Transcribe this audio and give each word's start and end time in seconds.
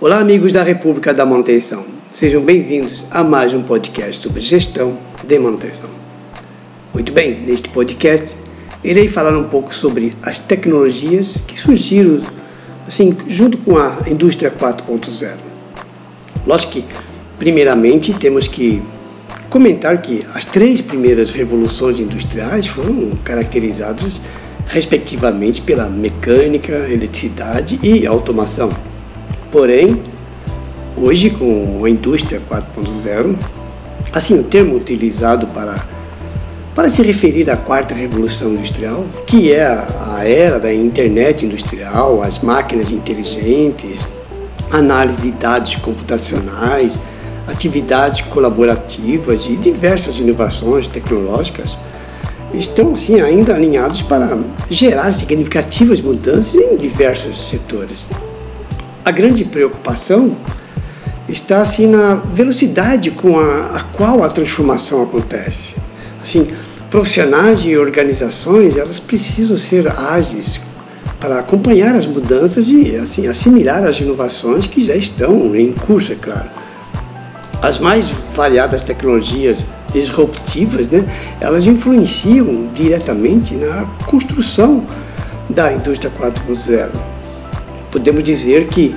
Olá, 0.00 0.20
amigos 0.20 0.52
da 0.52 0.62
República 0.62 1.12
da 1.12 1.26
Manutenção. 1.26 1.84
Sejam 2.08 2.40
bem-vindos 2.40 3.04
a 3.10 3.24
mais 3.24 3.52
um 3.52 3.64
podcast 3.64 4.22
sobre 4.22 4.40
gestão 4.40 4.96
de 5.26 5.36
manutenção. 5.40 5.90
Muito 6.94 7.12
bem, 7.12 7.40
neste 7.40 7.68
podcast 7.70 8.36
irei 8.84 9.08
falar 9.08 9.36
um 9.36 9.48
pouco 9.48 9.74
sobre 9.74 10.14
as 10.22 10.38
tecnologias 10.38 11.36
que 11.48 11.58
surgiram 11.58 12.22
assim 12.86 13.16
junto 13.26 13.58
com 13.58 13.76
a 13.76 14.04
indústria 14.06 14.52
4.0. 14.52 15.36
Lógico 16.46 16.74
que, 16.74 16.84
primeiramente, 17.36 18.14
temos 18.14 18.46
que 18.46 18.80
comentar 19.50 20.00
que 20.00 20.24
as 20.32 20.44
três 20.44 20.80
primeiras 20.80 21.32
revoluções 21.32 21.98
industriais 21.98 22.68
foram 22.68 23.18
caracterizadas 23.24 24.22
respectivamente 24.68 25.60
pela 25.60 25.90
mecânica, 25.90 26.88
eletricidade 26.88 27.80
e 27.82 28.06
automação. 28.06 28.70
Porém, 29.50 30.02
hoje 30.96 31.30
com 31.30 31.82
a 31.84 31.88
indústria 31.88 32.40
4.0, 32.50 33.34
assim 34.12 34.38
o 34.38 34.44
termo 34.44 34.76
utilizado 34.76 35.46
para 35.48 35.98
para 36.74 36.88
se 36.88 37.02
referir 37.02 37.50
à 37.50 37.56
quarta 37.56 37.92
revolução 37.92 38.52
industrial, 38.52 39.04
que 39.26 39.52
é 39.52 39.64
a 39.64 40.20
era 40.24 40.60
da 40.60 40.72
internet 40.72 41.44
industrial, 41.44 42.22
as 42.22 42.38
máquinas 42.38 42.92
inteligentes, 42.92 44.06
análise 44.70 45.22
de 45.22 45.32
dados 45.32 45.74
computacionais, 45.74 46.96
atividades 47.48 48.20
colaborativas 48.20 49.48
e 49.48 49.56
diversas 49.56 50.20
inovações 50.20 50.86
tecnológicas, 50.86 51.76
estão 52.54 52.92
assim 52.92 53.20
ainda 53.20 53.56
alinhados 53.56 54.02
para 54.02 54.38
gerar 54.70 55.10
significativas 55.10 56.00
mudanças 56.00 56.54
em 56.54 56.76
diversos 56.76 57.48
setores. 57.48 58.06
A 59.08 59.10
grande 59.10 59.42
preocupação 59.42 60.36
está 61.26 61.62
assim 61.62 61.86
na 61.86 62.16
velocidade 62.16 63.10
com 63.10 63.40
a, 63.40 63.76
a 63.76 63.80
qual 63.84 64.22
a 64.22 64.28
transformação 64.28 65.02
acontece. 65.02 65.76
Assim, 66.20 66.46
profissionais 66.90 67.60
e 67.60 67.74
organizações 67.74 68.76
elas 68.76 69.00
precisam 69.00 69.56
ser 69.56 69.88
ágeis 69.88 70.60
para 71.18 71.38
acompanhar 71.38 71.94
as 71.94 72.04
mudanças 72.04 72.68
e 72.68 72.96
assim 72.96 73.26
assimilar 73.26 73.82
as 73.82 73.98
inovações 73.98 74.66
que 74.66 74.84
já 74.84 74.94
estão 74.94 75.56
em 75.56 75.72
curso, 75.72 76.12
é 76.12 76.16
claro. 76.16 76.50
As 77.62 77.78
mais 77.78 78.10
variadas 78.10 78.82
tecnologias 78.82 79.64
disruptivas, 79.90 80.86
né, 80.86 81.02
elas 81.40 81.66
influenciam 81.66 82.68
diretamente 82.74 83.54
na 83.54 83.86
construção 84.04 84.84
da 85.48 85.72
indústria 85.72 86.12
4.0 86.20 87.17
podemos 87.90 88.22
dizer 88.22 88.68
que 88.68 88.94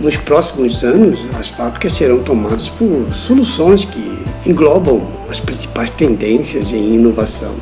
nos 0.00 0.16
próximos 0.16 0.84
anos 0.84 1.26
as 1.38 1.48
fábricas 1.48 1.92
serão 1.92 2.22
tomadas 2.22 2.68
por 2.68 3.12
soluções 3.14 3.84
que 3.84 4.18
englobam 4.46 5.06
as 5.30 5.40
principais 5.40 5.90
tendências 5.90 6.72
em 6.72 6.94
inovação. 6.94 7.54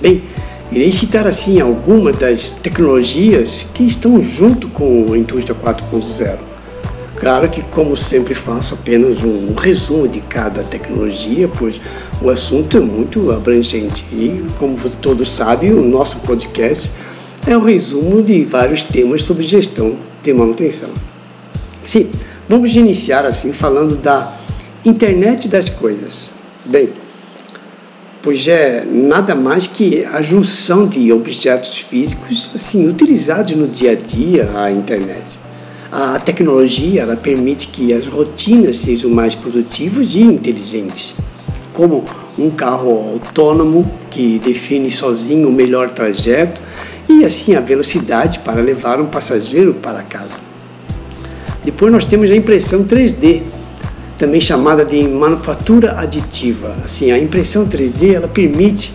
Bem, 0.00 0.22
irei 0.70 0.92
citar 0.92 1.26
assim 1.26 1.60
algumas 1.60 2.16
das 2.16 2.50
tecnologias 2.52 3.66
que 3.74 3.84
estão 3.84 4.20
junto 4.20 4.68
com 4.68 5.12
a 5.12 5.18
indústria 5.18 5.56
4.0. 5.56 6.38
Claro 7.16 7.48
que, 7.48 7.62
como 7.62 7.96
sempre, 7.96 8.34
faço 8.34 8.74
apenas 8.74 9.22
um 9.22 9.54
resumo 9.54 10.06
de 10.08 10.20
cada 10.20 10.62
tecnologia, 10.64 11.48
pois 11.48 11.80
o 12.20 12.28
assunto 12.28 12.76
é 12.76 12.80
muito 12.80 13.30
abrangente 13.30 14.04
e, 14.12 14.44
como 14.58 14.76
todos 15.00 15.30
sabem, 15.30 15.72
o 15.72 15.82
nosso 15.82 16.18
podcast 16.18 16.90
é 17.46 17.56
um 17.56 17.62
resumo 17.62 18.22
de 18.22 18.44
vários 18.44 18.82
temas 18.82 19.22
sobre 19.22 19.42
gestão 19.42 19.96
de 20.22 20.32
manutenção. 20.32 20.88
Sim, 21.84 22.10
vamos 22.48 22.74
iniciar 22.74 23.26
assim 23.26 23.52
falando 23.52 23.96
da 23.96 24.34
internet 24.84 25.46
das 25.46 25.68
coisas. 25.68 26.32
Bem, 26.64 26.88
pois 28.22 28.48
é 28.48 28.86
nada 28.86 29.34
mais 29.34 29.66
que 29.66 30.04
a 30.06 30.22
junção 30.22 30.86
de 30.86 31.12
objetos 31.12 31.76
físicos 31.76 32.50
assim 32.54 32.88
utilizados 32.88 33.52
no 33.52 33.68
dia 33.68 33.92
a 33.92 33.94
dia 33.94 34.50
a 34.54 34.72
internet. 34.72 35.38
A 35.92 36.18
tecnologia 36.18 37.02
ela 37.02 37.16
permite 37.16 37.68
que 37.68 37.92
as 37.92 38.06
rotinas 38.06 38.78
sejam 38.78 39.10
mais 39.10 39.34
produtivas 39.34 40.14
e 40.14 40.22
inteligentes, 40.22 41.14
como 41.74 42.04
um 42.38 42.50
carro 42.50 43.12
autônomo 43.12 43.88
que 44.10 44.38
define 44.38 44.90
sozinho 44.90 45.48
o 45.48 45.52
melhor 45.52 45.90
trajeto 45.90 46.60
e 47.08 47.24
assim 47.24 47.54
a 47.54 47.60
velocidade 47.60 48.40
para 48.40 48.60
levar 48.60 49.00
um 49.00 49.06
passageiro 49.06 49.74
para 49.74 50.02
casa. 50.02 50.40
Depois 51.62 51.92
nós 51.92 52.04
temos 52.04 52.30
a 52.30 52.36
impressão 52.36 52.84
3D, 52.84 53.42
também 54.18 54.40
chamada 54.40 54.84
de 54.84 55.02
manufatura 55.08 55.98
aditiva. 55.98 56.76
Assim, 56.84 57.10
a 57.10 57.18
impressão 57.18 57.66
3D 57.66 58.14
ela 58.14 58.28
permite 58.28 58.94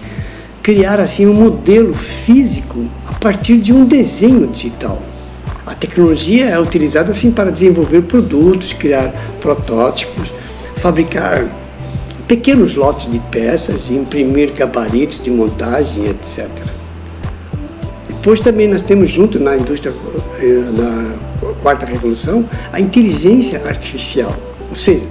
criar 0.61 0.99
assim 0.99 1.25
um 1.25 1.33
modelo 1.33 1.93
físico 1.93 2.85
a 3.07 3.13
partir 3.13 3.57
de 3.57 3.73
um 3.73 3.85
desenho 3.85 4.47
digital. 4.47 5.01
A 5.65 5.73
tecnologia 5.73 6.45
é 6.49 6.59
utilizada 6.59 7.11
assim 7.11 7.31
para 7.31 7.51
desenvolver 7.51 8.03
produtos, 8.03 8.73
criar 8.73 9.13
protótipos, 9.39 10.33
fabricar 10.77 11.47
pequenos 12.27 12.75
lotes 12.75 13.11
de 13.11 13.19
peças, 13.31 13.89
imprimir 13.89 14.53
gabaritos 14.53 15.21
de 15.21 15.31
montagem, 15.31 16.05
etc. 16.05 16.49
Depois 18.29 18.41
também 18.41 18.67
nós 18.67 18.83
temos 18.83 19.09
junto 19.09 19.39
na 19.39 19.57
indústria, 19.57 19.91
eh, 20.39 20.63
na 20.77 21.15
quarta 21.63 21.87
revolução, 21.87 22.47
a 22.71 22.79
inteligência 22.79 23.59
artificial. 23.65 24.31
Ou 24.69 24.75
seja, 24.75 25.03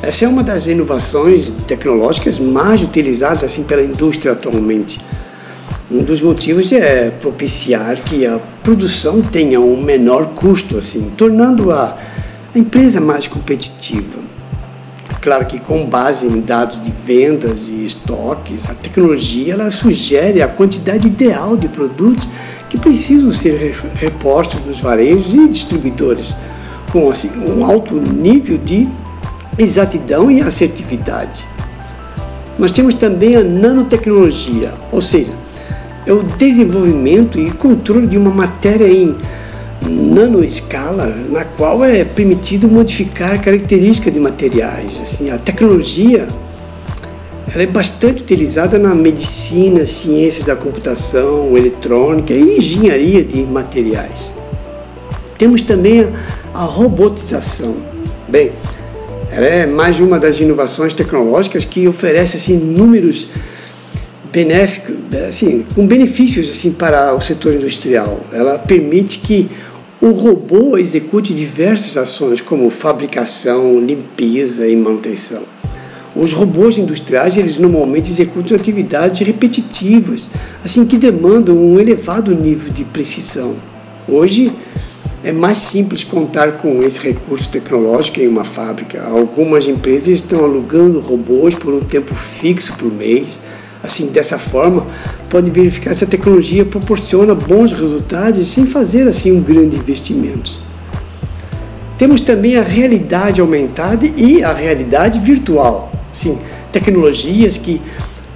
essa 0.00 0.24
é 0.24 0.28
uma 0.28 0.42
das 0.42 0.66
inovações 0.66 1.52
tecnológicas 1.68 2.38
mais 2.40 2.82
utilizadas 2.82 3.44
assim 3.44 3.64
pela 3.64 3.82
indústria 3.82 4.32
atualmente. 4.32 4.98
Um 5.90 6.02
dos 6.02 6.22
motivos 6.22 6.72
é 6.72 7.10
propiciar 7.10 8.02
que 8.02 8.24
a 8.24 8.40
produção 8.62 9.20
tenha 9.20 9.60
um 9.60 9.78
menor 9.82 10.28
custo, 10.28 10.78
assim, 10.78 11.12
tornando 11.18 11.70
a, 11.70 11.98
a 12.54 12.58
empresa 12.58 12.98
mais 12.98 13.28
competitiva. 13.28 14.23
Claro 15.24 15.46
que 15.46 15.58
com 15.58 15.86
base 15.86 16.26
em 16.26 16.38
dados 16.38 16.78
de 16.78 16.90
vendas 16.90 17.66
e 17.70 17.82
estoques, 17.82 18.68
a 18.68 18.74
tecnologia 18.74 19.54
ela 19.54 19.70
sugere 19.70 20.42
a 20.42 20.46
quantidade 20.46 21.06
ideal 21.06 21.56
de 21.56 21.66
produtos 21.66 22.28
que 22.68 22.76
precisam 22.76 23.30
ser 23.30 23.74
repostos 23.94 24.62
nos 24.66 24.80
varejos 24.80 25.32
e 25.32 25.48
distribuidores, 25.48 26.36
com 26.92 27.10
assim, 27.10 27.30
um 27.48 27.64
alto 27.64 27.94
nível 27.94 28.58
de 28.58 28.86
exatidão 29.58 30.30
e 30.30 30.42
assertividade. 30.42 31.48
Nós 32.58 32.70
temos 32.70 32.92
também 32.92 33.34
a 33.34 33.42
nanotecnologia, 33.42 34.74
ou 34.92 35.00
seja, 35.00 35.32
é 36.04 36.12
o 36.12 36.22
desenvolvimento 36.22 37.38
e 37.38 37.50
controle 37.50 38.06
de 38.06 38.18
uma 38.18 38.30
matéria 38.30 38.88
em 38.92 39.16
nanoescala, 39.88 41.14
na 41.30 41.44
qual 41.44 41.84
é 41.84 42.04
permitido 42.04 42.68
modificar 42.68 43.40
características 43.42 44.12
de 44.12 44.20
materiais. 44.20 44.92
Assim, 45.02 45.30
a 45.30 45.38
tecnologia 45.38 46.26
ela 47.52 47.62
é 47.62 47.66
bastante 47.66 48.22
utilizada 48.22 48.78
na 48.78 48.94
medicina, 48.94 49.86
ciências 49.86 50.44
da 50.44 50.56
computação, 50.56 51.56
eletrônica 51.56 52.32
e 52.32 52.58
engenharia 52.58 53.22
de 53.22 53.42
materiais. 53.44 54.30
Temos 55.38 55.62
também 55.62 56.08
a 56.54 56.64
robotização. 56.64 57.76
Bem, 58.28 58.52
ela 59.30 59.46
é 59.46 59.66
mais 59.66 60.00
uma 60.00 60.18
das 60.18 60.40
inovações 60.40 60.94
tecnológicas 60.94 61.64
que 61.64 61.86
oferece 61.86 62.36
assim 62.36 62.56
números 62.56 63.28
benéficos, 64.32 64.96
assim, 65.28 65.64
com 65.74 65.86
benefícios 65.86 66.48
assim 66.48 66.72
para 66.72 67.14
o 67.14 67.20
setor 67.20 67.54
industrial. 67.54 68.18
Ela 68.32 68.58
permite 68.58 69.18
que 69.18 69.48
o 70.04 70.10
robô 70.10 70.76
execute 70.76 71.32
diversas 71.32 71.96
ações, 71.96 72.42
como 72.42 72.68
fabricação, 72.68 73.80
limpeza 73.80 74.68
e 74.68 74.76
manutenção. 74.76 75.40
Os 76.14 76.34
robôs 76.34 76.76
industriais, 76.76 77.38
eles 77.38 77.56
normalmente 77.56 78.10
executam 78.10 78.54
atividades 78.54 79.20
repetitivas, 79.20 80.28
assim 80.62 80.84
que 80.84 80.98
demandam 80.98 81.56
um 81.56 81.80
elevado 81.80 82.36
nível 82.36 82.70
de 82.70 82.84
precisão. 82.84 83.54
Hoje 84.06 84.52
é 85.24 85.32
mais 85.32 85.56
simples 85.56 86.04
contar 86.04 86.58
com 86.58 86.82
esse 86.82 87.00
recurso 87.00 87.48
tecnológico 87.48 88.20
em 88.20 88.28
uma 88.28 88.44
fábrica. 88.44 89.02
Algumas 89.04 89.66
empresas 89.66 90.08
estão 90.08 90.44
alugando 90.44 91.00
robôs 91.00 91.54
por 91.54 91.72
um 91.72 91.80
tempo 91.80 92.14
fixo 92.14 92.76
por 92.76 92.92
mês 92.92 93.40
Assim, 93.84 94.06
dessa 94.06 94.38
forma, 94.38 94.86
pode 95.34 95.50
verificar 95.50 95.92
se 95.94 96.04
a 96.04 96.06
tecnologia 96.06 96.64
proporciona 96.64 97.34
bons 97.34 97.72
resultados 97.72 98.46
sem 98.46 98.66
fazer 98.66 99.08
assim 99.08 99.32
um 99.32 99.42
grande 99.42 99.74
investimento. 99.76 100.60
Temos 101.98 102.20
também 102.20 102.56
a 102.56 102.62
realidade 102.62 103.40
aumentada 103.40 104.06
e 104.16 104.44
a 104.44 104.52
realidade 104.52 105.18
virtual. 105.18 105.90
Sim, 106.12 106.38
tecnologias 106.70 107.56
que 107.56 107.82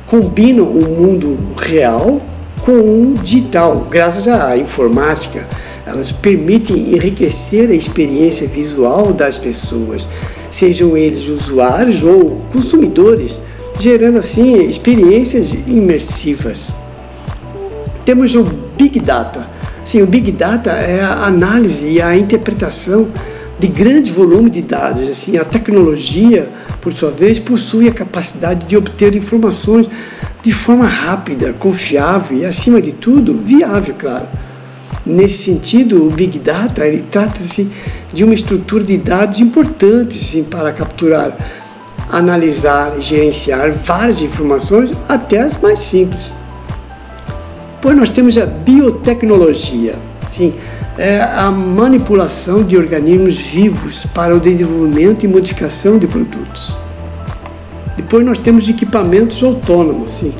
combinam 0.08 0.64
o 0.64 1.00
mundo 1.00 1.38
real 1.56 2.20
com 2.62 2.72
o 2.72 3.14
digital, 3.22 3.86
graças 3.88 4.26
à 4.26 4.56
informática, 4.56 5.46
elas 5.86 6.10
permitem 6.10 6.94
enriquecer 6.94 7.70
a 7.70 7.74
experiência 7.74 8.48
visual 8.48 9.12
das 9.12 9.38
pessoas, 9.38 10.08
sejam 10.50 10.96
eles 10.96 11.28
usuários 11.28 12.02
ou 12.02 12.42
consumidores, 12.52 13.38
gerando 13.78 14.18
assim 14.18 14.66
experiências 14.66 15.52
imersivas. 15.52 16.72
Temos 18.08 18.34
o 18.34 18.43
Big 18.43 19.00
Data. 19.00 19.46
Sim, 19.84 20.00
o 20.00 20.06
Big 20.06 20.32
Data 20.32 20.70
é 20.70 21.02
a 21.02 21.26
análise 21.26 21.93
e 21.93 22.00
a 22.00 22.16
interpretação 22.16 23.08
de 23.58 23.66
grande 23.66 24.10
volume 24.10 24.49
de 24.49 24.62
dados. 24.62 25.10
Assim, 25.10 25.37
a 25.37 25.44
tecnologia, 25.44 26.49
por 26.81 26.90
sua 26.90 27.10
vez, 27.10 27.38
possui 27.38 27.87
a 27.87 27.93
capacidade 27.93 28.64
de 28.64 28.78
obter 28.78 29.14
informações 29.14 29.90
de 30.43 30.52
forma 30.52 30.87
rápida, 30.87 31.52
confiável 31.52 32.38
e, 32.38 32.46
acima 32.46 32.81
de 32.81 32.93
tudo, 32.93 33.34
viável, 33.37 33.94
claro. 33.99 34.26
Nesse 35.05 35.43
sentido, 35.43 36.06
o 36.06 36.10
Big 36.10 36.38
Data 36.38 36.84
trata-se 37.10 37.69
de 38.10 38.25
uma 38.25 38.32
estrutura 38.32 38.84
de 38.84 38.96
dados 38.96 39.38
importante 39.38 40.19
sim, 40.19 40.44
para 40.44 40.72
capturar, 40.72 41.37
analisar 42.08 42.94
e 42.96 43.02
gerenciar 43.02 43.70
várias 43.70 44.22
informações, 44.22 44.93
até 45.06 45.40
as 45.40 45.60
mais 45.60 45.81
simples. 45.81 46.32
Pois 47.80 47.96
nós 47.96 48.10
temos 48.10 48.36
a 48.36 48.44
biotecnologia, 48.44 49.94
sim, 50.30 50.54
é 50.98 51.20
a 51.20 51.48
manipulação 51.50 52.64
de 52.64 52.76
organismos 52.76 53.38
vivos 53.38 54.04
para 54.06 54.34
o 54.34 54.40
desenvolvimento 54.40 55.25
e 55.25 55.28
modificação 55.28 55.96
de 55.96 56.08
produtos. 56.08 56.76
Depois 57.96 58.25
nós 58.25 58.36
temos 58.38 58.69
equipamentos 58.69 59.42
autônomos, 59.42 60.10
sim. 60.10 60.34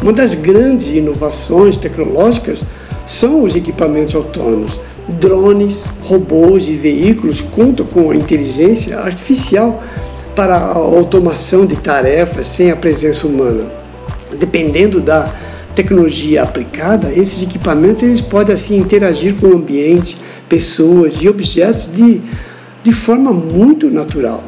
Uma 0.00 0.12
das 0.12 0.34
grandes 0.34 0.88
inovações 0.88 1.78
tecnológicas 1.78 2.62
são 3.04 3.42
os 3.42 3.56
equipamentos 3.56 4.14
autônomos. 4.14 4.78
Drones, 5.08 5.84
robôs 6.02 6.68
e 6.68 6.74
veículos 6.74 7.40
contam 7.40 7.84
com 7.84 8.10
a 8.10 8.16
inteligência 8.16 8.98
artificial 8.98 9.82
para 10.34 10.56
a 10.56 10.76
automação 10.76 11.66
de 11.66 11.76
tarefas 11.76 12.46
sem 12.46 12.70
a 12.70 12.76
presença 12.76 13.26
humana. 13.26 13.66
Dependendo 14.38 15.00
da 15.00 15.28
tecnologia 15.74 16.42
aplicada, 16.42 17.12
esses 17.12 17.42
equipamentos 17.42 18.02
eles 18.02 18.20
podem 18.20 18.54
assim 18.54 18.78
interagir 18.78 19.34
com 19.34 19.48
o 19.48 19.56
ambiente, 19.56 20.16
pessoas 20.48 21.22
e 21.22 21.28
objetos 21.28 21.90
de, 21.92 22.20
de 22.82 22.92
forma 22.92 23.32
muito 23.32 23.90
natural. 23.90 24.42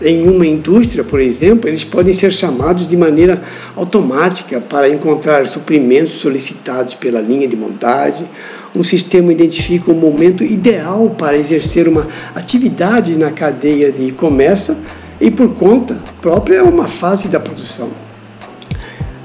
Em 0.00 0.28
uma 0.28 0.46
indústria, 0.46 1.04
por 1.04 1.20
exemplo, 1.20 1.68
eles 1.68 1.84
podem 1.84 2.12
ser 2.12 2.32
chamados 2.32 2.88
de 2.88 2.96
maneira 2.96 3.40
automática 3.76 4.60
para 4.60 4.88
encontrar 4.88 5.46
suprimentos 5.46 6.14
solicitados 6.14 6.94
pela 6.94 7.20
linha 7.20 7.46
de 7.46 7.54
montagem. 7.54 8.26
Um 8.74 8.82
sistema 8.82 9.30
identifica 9.30 9.92
o 9.92 9.94
momento 9.94 10.42
ideal 10.42 11.14
para 11.16 11.36
exercer 11.36 11.86
uma 11.86 12.08
atividade 12.34 13.14
na 13.16 13.30
cadeia 13.30 13.92
de 13.92 14.10
começa 14.10 14.76
e, 15.20 15.30
por 15.30 15.54
conta 15.54 15.96
própria, 16.20 16.64
uma 16.64 16.88
fase 16.88 17.28
da 17.28 17.38
produção. 17.38 17.90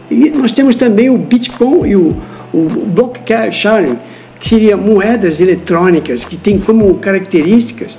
E 0.09 0.29
nós 0.29 0.51
temos 0.51 0.75
também 0.75 1.09
o 1.09 1.17
Bitcoin 1.17 1.89
e 1.89 1.95
o, 1.95 2.15
o 2.53 2.69
blockchain, 2.87 3.97
que 4.39 4.47
seriam 4.47 4.79
moedas 4.79 5.41
eletrônicas 5.41 6.23
que 6.23 6.37
têm 6.37 6.59
como 6.59 6.93
características 6.95 7.97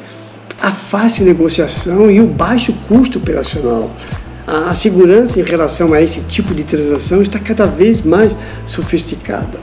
a 0.61 0.71
fácil 0.71 1.25
negociação 1.25 2.11
e 2.11 2.21
o 2.21 2.27
baixo 2.27 2.75
custo 2.89 3.19
operacional. 3.19 3.91
A, 4.47 4.73
segurança 4.73 5.39
em 5.41 5.43
relação 5.43 5.93
a 5.93 6.01
esse 6.01 6.23
tipo 6.23 6.55
de 6.55 6.65
transação 6.65 7.21
está 7.21 7.39
cada 7.39 7.67
vez 7.67 8.01
mais 8.01 8.37
sofisticada. 8.67 9.61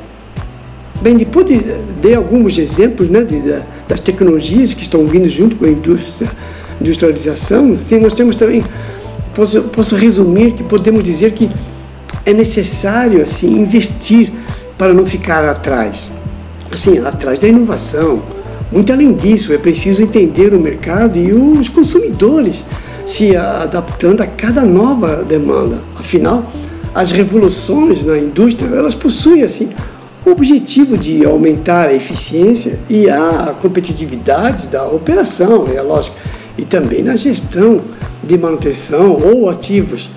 Bem, 1.02 1.18
depois 1.18 1.46
de, 1.48 1.60
de 2.02 2.14
alguns 2.14 2.58
exemplos 2.58 3.10
né, 3.10 3.24
de, 3.24 3.42
das 3.88 4.00
tecnologias 4.00 4.74
que 4.74 4.84
estão 4.84 5.06
vindo 5.08 5.28
junto 5.28 5.56
com 5.56 5.66
a 5.66 5.70
indústria, 5.70 6.30
industrialização, 6.80 7.74
assim, 7.74 8.00
nós 8.00 8.14
temos 8.14 8.36
também, 8.36 8.64
posso, 9.34 9.62
posso 9.64 9.96
resumir 9.96 10.52
que 10.52 10.64
podemos 10.64 11.04
dizer 11.04 11.32
que 11.32 11.50
é 12.26 12.34
necessário 12.34 13.22
assim 13.22 13.60
investir 13.60 14.32
para 14.78 14.94
não 14.94 15.06
ficar 15.06 15.46
atrás, 15.46 16.12
assim, 16.72 17.00
atrás 17.00 17.40
da 17.40 17.48
inovação, 17.48 18.22
muito 18.72 18.92
além 18.92 19.14
disso, 19.14 19.54
é 19.54 19.58
preciso 19.58 20.02
entender 20.02 20.54
o 20.54 20.60
mercado 20.60 21.18
e 21.18 21.32
os 21.32 21.70
consumidores 21.70 22.66
se 23.06 23.36
adaptando 23.38 24.22
a 24.22 24.28
cada 24.28 24.66
nova 24.66 25.24
demanda. 25.24 25.80
Afinal, 25.98 26.52
as 26.94 27.12
revoluções 27.12 28.04
na 28.04 28.18
indústria, 28.18 28.68
elas 28.76 28.96
possuem 28.96 29.44
assim 29.44 29.70
o 30.26 30.32
objetivo 30.32 30.98
de 30.98 31.24
aumentar 31.24 31.90
a 31.90 31.94
eficiência 31.94 32.80
e 32.90 33.08
a 33.10 33.56
competitividade 33.62 34.68
da 34.68 34.86
operação, 34.88 35.68
é 35.74 35.82
lógico, 35.82 36.18
e 36.58 36.66
também 36.66 37.04
na 37.04 37.16
gestão 37.16 37.82
de 38.24 38.36
manutenção 38.38 39.20
ou 39.22 39.48
ativos, 39.50 40.10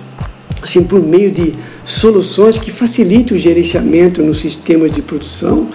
assim 0.61 0.83
por 0.83 1.01
meio 1.01 1.31
de 1.31 1.55
soluções 1.85 2.57
que 2.57 2.71
facilitem 2.71 3.35
o 3.35 3.39
gerenciamento 3.39 4.21
nos 4.21 4.39
sistemas 4.39 4.91
de 4.91 5.01
produção 5.01 5.69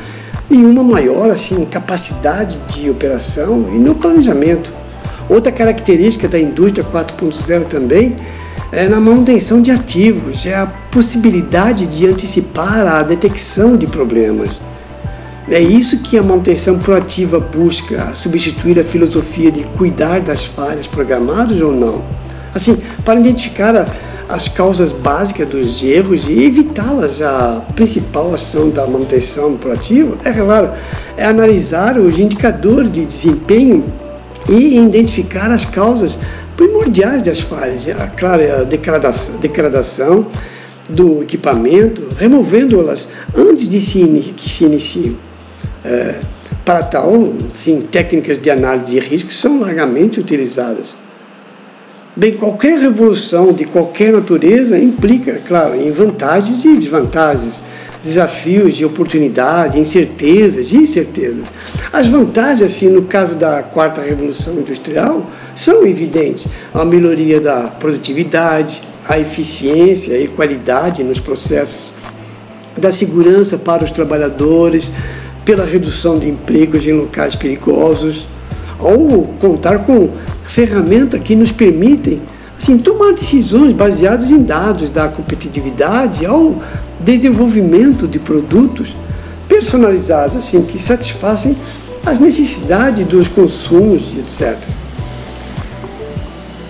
e 0.50 0.56
uma 0.56 0.82
maior 0.82 1.30
assim 1.30 1.64
capacidade 1.64 2.60
de 2.68 2.90
operação 2.90 3.70
e 3.72 3.78
no 3.78 3.94
planejamento. 3.94 4.72
Outra 5.28 5.50
característica 5.50 6.28
da 6.28 6.38
indústria 6.38 6.84
4.0 6.84 7.64
também 7.64 8.16
é 8.70 8.88
na 8.88 9.00
manutenção 9.00 9.62
de 9.62 9.70
ativos, 9.70 10.44
é 10.44 10.54
a 10.54 10.66
possibilidade 10.66 11.86
de 11.86 12.06
antecipar 12.06 12.86
a 12.86 13.02
detecção 13.02 13.76
de 13.76 13.86
problemas. 13.86 14.60
É 15.48 15.60
isso 15.60 15.98
que 15.98 16.18
a 16.18 16.22
manutenção 16.22 16.78
proativa 16.78 17.38
busca, 17.38 18.14
substituir 18.14 18.80
a 18.80 18.84
filosofia 18.84 19.50
de 19.52 19.62
cuidar 19.78 20.20
das 20.20 20.44
falhas 20.44 20.86
programadas 20.86 21.60
ou 21.60 21.72
não. 21.72 22.02
Assim, 22.54 22.78
para 23.04 23.20
identificar 23.20 23.76
a 23.76 23.86
as 24.34 24.48
causas 24.48 24.90
básicas 24.90 25.46
dos 25.46 25.82
erros 25.84 26.28
e 26.28 26.42
evitá-las. 26.42 27.22
A 27.22 27.64
principal 27.76 28.34
ação 28.34 28.68
da 28.68 28.84
manutenção 28.84 29.56
proativa 29.56 30.16
é, 30.24 30.32
claro, 30.32 30.72
é 31.16 31.24
analisar 31.24 31.96
os 31.98 32.18
indicadores 32.18 32.90
de 32.90 33.04
desempenho 33.04 33.84
e 34.48 34.76
identificar 34.76 35.52
as 35.52 35.64
causas 35.64 36.18
primordiais 36.56 37.22
das 37.22 37.40
falhas. 37.40 37.86
É, 37.86 37.92
é 37.92 38.60
a 38.60 38.64
degradação, 38.64 39.36
degradação 39.36 40.26
do 40.88 41.22
equipamento, 41.22 42.08
removendo-las 42.18 43.08
antes 43.36 43.68
de 43.68 43.80
se, 43.80 44.04
que 44.36 44.50
se 44.50 44.64
iniciem. 44.64 45.16
É, 45.84 46.16
para 46.64 46.82
tal, 46.82 47.34
sim, 47.52 47.82
técnicas 47.82 48.38
de 48.38 48.50
análise 48.50 48.92
de 48.92 48.98
risco 48.98 49.32
são 49.32 49.60
largamente 49.60 50.18
utilizadas. 50.18 51.03
Bem, 52.16 52.36
qualquer 52.36 52.78
revolução 52.78 53.52
de 53.52 53.64
qualquer 53.64 54.12
natureza 54.12 54.78
implica, 54.78 55.40
claro, 55.48 55.74
em 55.74 55.90
vantagens 55.90 56.64
e 56.64 56.76
desvantagens, 56.76 57.60
desafios 58.00 58.78
e 58.78 58.84
oportunidades, 58.84 59.74
incertezas 59.74 60.70
e 60.70 60.76
incertezas. 60.76 61.44
As 61.92 62.06
vantagens, 62.06 62.62
assim, 62.62 62.88
no 62.88 63.02
caso 63.02 63.34
da 63.34 63.64
quarta 63.64 64.00
revolução 64.00 64.54
industrial, 64.54 65.28
são 65.56 65.84
evidentes: 65.84 66.46
a 66.72 66.84
melhoria 66.84 67.40
da 67.40 67.66
produtividade, 67.66 68.80
a 69.08 69.18
eficiência 69.18 70.16
e 70.16 70.28
qualidade 70.28 71.02
nos 71.02 71.18
processos, 71.18 71.94
da 72.78 72.92
segurança 72.92 73.58
para 73.58 73.84
os 73.84 73.90
trabalhadores, 73.90 74.92
pela 75.44 75.64
redução 75.64 76.16
de 76.16 76.28
empregos 76.28 76.86
em 76.86 76.92
locais 76.92 77.34
perigosos, 77.34 78.28
ou 78.84 79.24
contar 79.40 79.80
com 79.80 80.10
ferramenta 80.46 81.18
que 81.18 81.34
nos 81.34 81.50
permitem 81.50 82.20
assim, 82.56 82.78
tomar 82.78 83.12
decisões 83.12 83.72
baseadas 83.72 84.30
em 84.30 84.42
dados 84.42 84.88
da 84.90 85.08
competitividade 85.08 86.24
ao 86.24 86.54
desenvolvimento 87.00 88.06
de 88.06 88.18
produtos 88.18 88.94
personalizados 89.48 90.36
assim 90.36 90.62
que 90.62 90.80
satisfazem 90.80 91.56
as 92.06 92.18
necessidades 92.18 93.06
dos 93.06 93.28
consumos, 93.28 94.14
etc. 94.18 94.56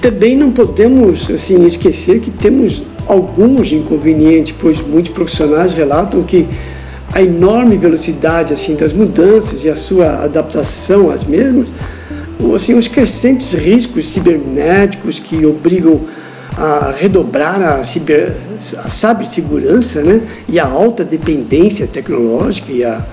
Também 0.01 0.37
não 0.37 0.51
podemos 0.53 1.31
assim 1.31 1.65
esquecer 1.65 2.21
que 2.21 2.31
temos 2.31 2.83
alguns 3.07 3.73
inconvenientes, 3.73 4.55
pois 4.59 4.81
muitos 4.81 5.13
profissionais 5.13 5.75
relatam 5.75 6.23
que 6.23 6.47
a 7.13 7.23
enorme 7.23 7.77
velocidade 7.77 8.53
assim 8.53 8.75
das 8.75 8.93
mudanças 8.93 9.65
e 9.65 9.69
a 9.69 9.77
sua 9.77 10.25
adaptação 10.25 11.11
às 11.11 11.25
mesmas 11.25 11.73
assim, 12.53 12.75
os 12.75 12.89
crescentes 12.89 13.53
riscos 13.53 14.07
cibernéticos 14.07 15.21
que 15.21 15.47
obrigam 15.47 16.01
a 16.57 16.93
redobrar 16.97 17.63
a, 17.63 17.85
ciber, 17.85 18.35
a 18.79 18.91
cibersegurança 18.91 20.03
né? 20.03 20.21
e 20.49 20.59
a 20.59 20.67
alta 20.67 21.05
dependência 21.05 21.87
tecnológica 21.87 22.73
e 22.73 22.85
a 22.85 23.05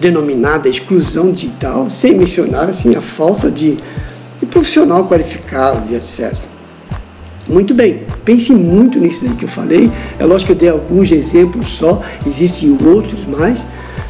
denominada 0.00 0.68
exclusão 0.68 1.30
digital, 1.30 1.88
sem 1.88 2.16
mencionar 2.16 2.68
assim, 2.68 2.94
a 2.94 3.00
falta 3.00 3.50
de, 3.50 3.78
de 4.38 4.46
profissional 4.46 5.08
qualificado 5.08 5.92
e 5.92 5.94
etc. 5.94 6.32
Muito 7.48 7.74
bem, 7.74 8.02
pense 8.24 8.52
muito 8.52 8.98
nisso 8.98 9.28
que 9.36 9.44
eu 9.44 9.48
falei. 9.48 9.90
É 10.18 10.24
lógico 10.24 10.48
que 10.48 10.52
eu 10.52 10.56
dei 10.56 10.68
alguns 10.68 11.10
exemplos 11.12 11.68
só, 11.68 12.00
existem 12.26 12.76
outros 12.84 13.24
mais. 13.24 13.66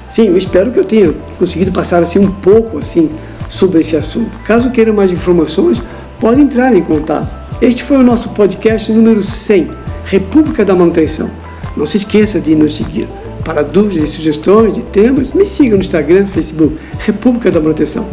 Sim, 0.09 0.29
eu 0.29 0.37
espero 0.37 0.71
que 0.71 0.79
eu 0.79 0.85
tenha 0.85 1.13
conseguido 1.39 1.73
passar 1.73 2.03
assim 2.03 2.19
um 2.19 2.31
pouco 2.31 2.79
assim 2.79 3.11
sobre 3.53 3.81
esse 3.81 3.95
assunto. 3.95 4.39
Caso 4.47 4.71
queiram 4.71 4.95
mais 4.95 5.11
informações, 5.11 5.81
pode 6.19 6.41
entrar 6.41 6.75
em 6.75 6.83
contato. 6.83 7.31
Este 7.61 7.83
foi 7.83 7.99
o 7.99 8.03
nosso 8.03 8.31
podcast 8.31 8.91
número 8.91 9.23
100, 9.23 9.71
República 10.07 10.65
da 10.65 10.75
Manutenção. 10.75 11.31
Não 11.77 11.85
se 11.85 11.99
esqueça 11.99 12.41
de 12.41 12.57
nos 12.57 12.75
seguir. 12.75 13.07
Para 13.45 13.63
dúvidas 13.63 14.09
e 14.09 14.13
sugestões 14.13 14.73
de 14.73 14.83
temas, 14.83 15.33
me 15.33 15.45
siga 15.45 15.77
no 15.77 15.83
Instagram, 15.83 16.27
Facebook, 16.27 16.79
República 17.01 17.51
da 17.51 17.61
Manutenção. 17.61 18.07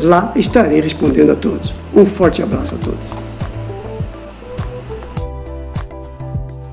Lá 0.00 0.32
estarei 0.36 0.80
respondendo 0.80 1.32
a 1.32 1.34
todos. 1.34 1.74
Um 1.92 2.06
forte 2.06 2.40
abraço 2.40 2.76
a 2.76 2.78
todos. 2.78 3.29